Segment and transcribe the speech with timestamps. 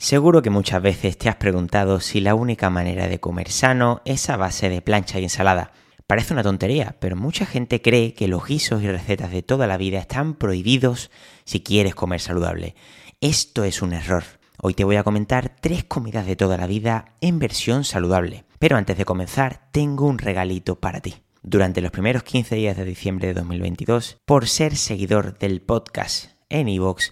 [0.00, 4.30] Seguro que muchas veces te has preguntado si la única manera de comer sano es
[4.30, 5.72] a base de plancha y ensalada.
[6.06, 9.76] Parece una tontería, pero mucha gente cree que los guisos y recetas de toda la
[9.76, 11.10] vida están prohibidos
[11.44, 12.76] si quieres comer saludable.
[13.20, 14.22] Esto es un error.
[14.62, 18.44] Hoy te voy a comentar tres comidas de toda la vida en versión saludable.
[18.60, 21.16] Pero antes de comenzar, tengo un regalito para ti.
[21.42, 26.68] Durante los primeros 15 días de diciembre de 2022, por ser seguidor del podcast en
[26.68, 27.10] iVoox,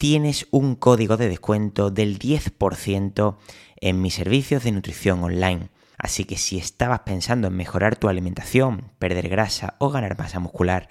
[0.00, 3.36] tienes un código de descuento del 10%
[3.76, 5.68] en mis servicios de nutrición online.
[5.98, 10.88] Así que si estabas pensando en mejorar tu alimentación, perder grasa o ganar masa muscular,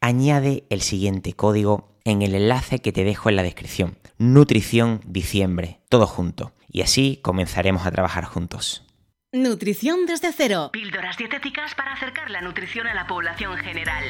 [0.00, 3.98] añade el siguiente código en el enlace que te dejo en la descripción.
[4.18, 6.52] Nutrición Diciembre, todo junto.
[6.68, 8.86] Y así comenzaremos a trabajar juntos.
[9.32, 10.70] Nutrición desde cero.
[10.72, 14.04] Píldoras dietéticas para acercar la nutrición a la población general.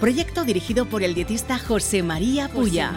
[0.00, 2.92] Proyecto dirigido por el dietista José María Puya.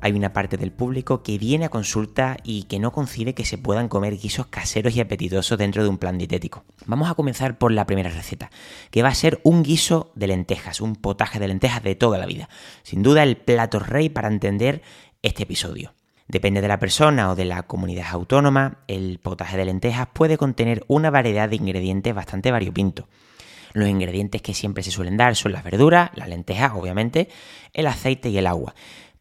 [0.00, 3.58] Hay una parte del público que viene a consulta y que no concibe que se
[3.58, 6.64] puedan comer guisos caseros y apetitosos dentro de un plan dietético.
[6.86, 8.50] Vamos a comenzar por la primera receta,
[8.90, 12.24] que va a ser un guiso de lentejas, un potaje de lentejas de toda la
[12.24, 12.48] vida.
[12.82, 14.80] Sin duda el plato rey para entender
[15.20, 15.97] este episodio.
[16.28, 20.84] Depende de la persona o de la comunidad autónoma, el potaje de lentejas puede contener
[20.86, 23.08] una variedad de ingredientes bastante variopinto.
[23.72, 27.28] Los ingredientes que siempre se suelen dar son las verduras, las lentejas, obviamente,
[27.72, 28.74] el aceite y el agua.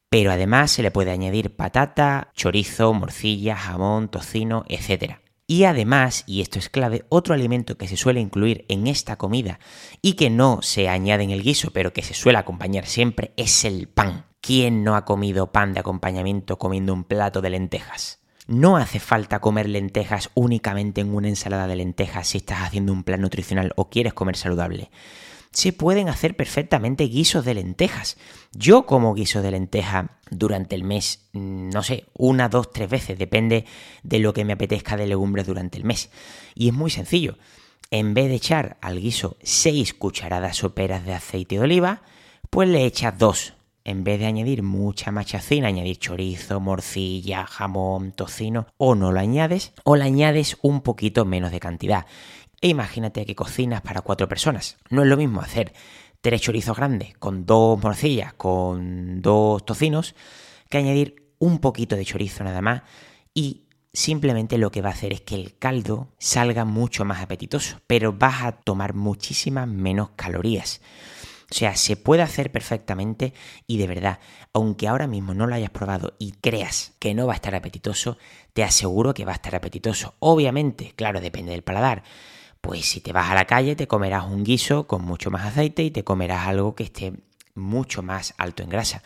[0.09, 5.15] Pero además se le puede añadir patata, chorizo, morcilla, jamón, tocino, etc.
[5.47, 9.59] Y además, y esto es clave, otro alimento que se suele incluir en esta comida
[10.01, 13.63] y que no se añade en el guiso, pero que se suele acompañar siempre, es
[13.63, 14.26] el pan.
[14.41, 18.19] ¿Quién no ha comido pan de acompañamiento comiendo un plato de lentejas?
[18.47, 23.03] No hace falta comer lentejas únicamente en una ensalada de lentejas si estás haciendo un
[23.03, 24.89] plan nutricional o quieres comer saludable.
[25.51, 28.17] Se pueden hacer perfectamente guisos de lentejas.
[28.53, 33.17] Yo como guiso de lenteja durante el mes, mm, no sé, una, dos, tres veces,
[33.17, 33.65] depende
[34.03, 36.09] de lo que me apetezca de legumbres durante el mes.
[36.55, 37.37] Y es muy sencillo.
[37.91, 42.01] En vez de echar al guiso 6 cucharadas soperas de aceite de oliva,
[42.49, 43.56] pues le echas dos
[43.87, 49.71] en vez de añadir mucha machacina, añadir chorizo, morcilla, jamón, tocino, o no lo añades,
[49.85, 52.05] o le añades un poquito menos de cantidad.
[52.59, 54.77] E imagínate que cocinas para cuatro personas.
[54.89, 55.71] No es lo mismo hacer
[56.19, 60.15] tres chorizos grandes con dos morcillas, con dos tocinos,
[60.69, 62.81] que añadir un poquito de chorizo nada más
[63.33, 67.79] y simplemente lo que va a hacer es que el caldo salga mucho más apetitoso,
[67.87, 70.81] pero vas a tomar muchísimas menos calorías.
[71.49, 73.33] O sea, se puede hacer perfectamente
[73.67, 74.19] y de verdad,
[74.53, 78.17] aunque ahora mismo no lo hayas probado y creas que no va a estar apetitoso,
[78.53, 80.15] te aseguro que va a estar apetitoso.
[80.19, 82.03] Obviamente, claro, depende del paladar.
[82.59, 85.83] Pues si te vas a la calle te comerás un guiso con mucho más aceite
[85.83, 87.13] y te comerás algo que esté
[87.55, 89.03] mucho más alto en grasa.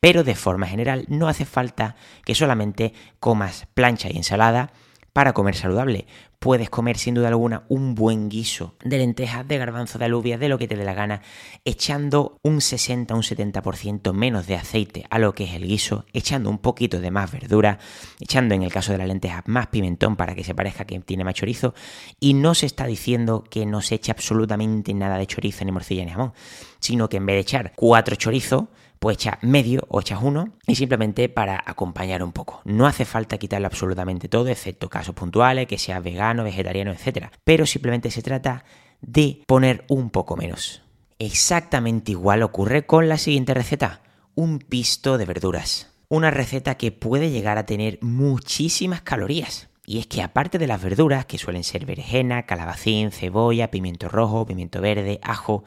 [0.00, 1.94] Pero de forma general no hace falta
[2.24, 4.72] que solamente comas plancha y ensalada
[5.14, 6.06] para comer saludable.
[6.40, 10.48] Puedes comer sin duda alguna un buen guiso de lentejas, de garbanzo, de alubias, de
[10.48, 11.22] lo que te dé la gana,
[11.64, 16.50] echando un 60, un 70% menos de aceite a lo que es el guiso, echando
[16.50, 17.78] un poquito de más verdura,
[18.20, 21.24] echando en el caso de las lentejas más pimentón para que se parezca que tiene
[21.24, 21.74] más chorizo.
[22.18, 26.04] Y no se está diciendo que no se eche absolutamente nada de chorizo, ni morcilla,
[26.04, 26.34] ni jamón,
[26.80, 28.64] sino que en vez de echar cuatro chorizos,
[29.04, 32.62] pues echas medio o echas uno y simplemente para acompañar un poco.
[32.64, 37.26] No hace falta quitarle absolutamente todo, excepto casos puntuales, que sea vegano, vegetariano, etc.
[37.44, 38.64] Pero simplemente se trata
[39.02, 40.80] de poner un poco menos.
[41.18, 44.00] Exactamente igual ocurre con la siguiente receta,
[44.34, 45.92] un pisto de verduras.
[46.08, 49.68] Una receta que puede llegar a tener muchísimas calorías.
[49.84, 54.46] Y es que aparte de las verduras, que suelen ser berenjena, calabacín, cebolla, pimiento rojo,
[54.46, 55.62] pimiento verde, ajo,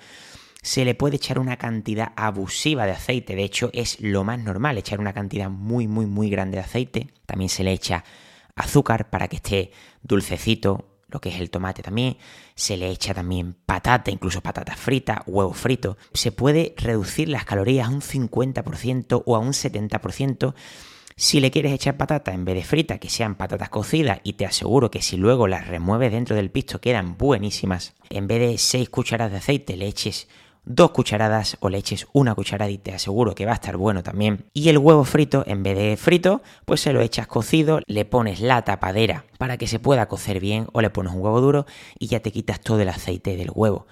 [0.68, 3.38] se le puede echar una cantidad abusiva de aceite.
[3.38, 7.08] De hecho, es lo más normal echar una cantidad muy, muy, muy grande de aceite.
[7.26, 8.04] También se le echa
[8.54, 9.72] azúcar para que esté
[10.02, 12.18] dulcecito, lo que es el tomate también.
[12.54, 15.96] Se le echa también patata, incluso patata frita, huevo frito.
[16.14, 20.54] Se puede reducir las calorías a un 50% o a un 70%
[21.16, 24.46] Si le quieres echar patatas en vez de fritas, que sean patatas cocidas, y te
[24.46, 28.90] aseguro que si luego las remueves dentro del pisto quedan buenísimas, en vez de 6
[28.90, 30.28] cucharadas de aceite le eches
[30.68, 34.04] dos cucharadas o le eches una cucharada y te aseguro que va a estar bueno
[34.04, 34.46] también.
[34.54, 38.40] Y el huevo frito, en vez de frito, pues se lo echas cocido, le pones
[38.40, 41.66] la tapadera para que se pueda cocer bien o le pones un huevo duro
[41.98, 43.88] y ya te quitas todo el aceite del huevo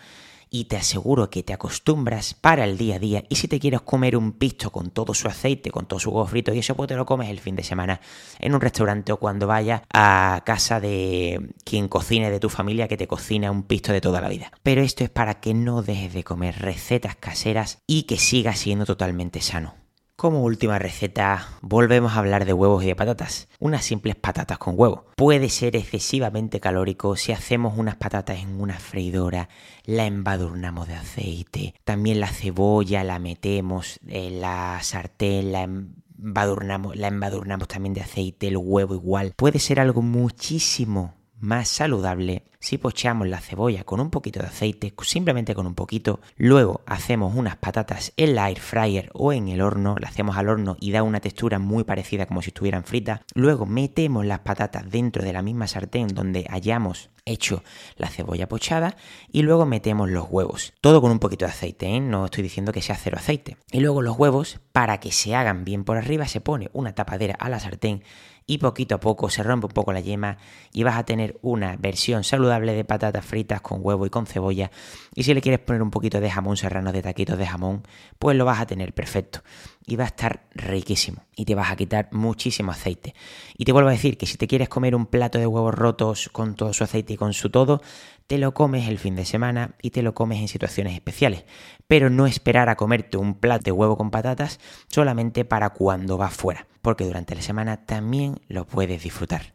[0.50, 3.82] y te aseguro que te acostumbras para el día a día y si te quieres
[3.82, 6.88] comer un pisto con todo su aceite, con todo su huevo frito y eso pues
[6.88, 8.00] te lo comes el fin de semana
[8.40, 12.98] en un restaurante o cuando vayas a casa de quien cocine de tu familia que
[12.98, 14.52] te cocina un pisto de toda la vida.
[14.64, 18.86] Pero esto es para que no dejes de comer recetas caseras y que sigas siendo
[18.86, 19.85] totalmente sano.
[20.18, 23.50] Como última receta, volvemos a hablar de huevos y de patatas.
[23.60, 25.08] Unas simples patatas con huevo.
[25.18, 29.50] Puede ser excesivamente calórico si hacemos unas patatas en una freidora,
[29.84, 31.74] la embadurnamos de aceite.
[31.84, 38.48] También la cebolla la metemos en la sartén, la embadurnamos, la embadurnamos también de aceite,
[38.48, 39.34] el huevo igual.
[39.36, 44.92] Puede ser algo muchísimo más saludable si pocheamos la cebolla con un poquito de aceite,
[45.04, 49.62] simplemente con un poquito, luego hacemos unas patatas en la air fryer o en el
[49.62, 53.22] horno, las hacemos al horno y da una textura muy parecida como si estuvieran fritas,
[53.36, 57.64] luego metemos las patatas dentro de la misma sartén donde hayamos hecho
[57.98, 58.96] la cebolla pochada
[59.32, 62.00] y luego metemos los huevos, todo con un poquito de aceite, ¿eh?
[62.00, 63.58] no estoy diciendo que sea cero aceite.
[63.72, 67.36] Y luego los huevos, para que se hagan bien por arriba, se pone una tapadera
[67.36, 68.04] a la sartén
[68.48, 70.38] y poquito a poco se rompe un poco la yema
[70.72, 74.72] y vas a tener una versión saludable de patatas fritas con huevo y con cebolla.
[75.16, 77.84] Y si le quieres poner un poquito de jamón serrano, de taquitos de jamón,
[78.20, 79.42] pues lo vas a tener perfecto.
[79.88, 81.24] Y va a estar riquísimo.
[81.36, 83.14] Y te vas a quitar muchísimo aceite.
[83.58, 86.30] Y te vuelvo a decir que si te quieres comer un plato de huevos rotos
[86.32, 87.82] con todo su aceite y con su todo,
[88.28, 91.46] te lo comes el fin de semana y te lo comes en situaciones especiales.
[91.88, 96.34] Pero no esperar a comerte un plato de huevo con patatas solamente para cuando vas
[96.34, 99.54] fuera porque durante la semana también lo puedes disfrutar.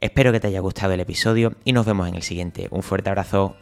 [0.00, 2.66] Espero que te haya gustado el episodio y nos vemos en el siguiente.
[2.72, 3.54] Un fuerte abrazo.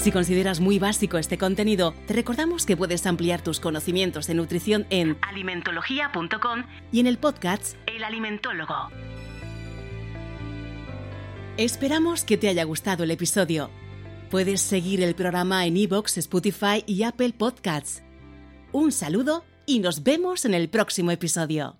[0.00, 4.86] Si consideras muy básico este contenido, te recordamos que puedes ampliar tus conocimientos de nutrición
[4.88, 8.88] en alimentología.com y en el podcast El Alimentólogo.
[11.58, 13.70] Esperamos que te haya gustado el episodio.
[14.30, 18.02] Puedes seguir el programa en iVoox, Spotify y Apple Podcasts.
[18.72, 21.79] Un saludo y nos vemos en el próximo episodio.